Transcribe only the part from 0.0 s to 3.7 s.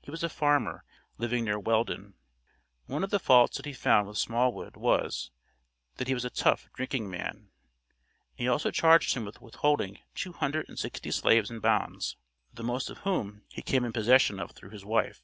He was a farmer, living near Wheldon. One of the faults that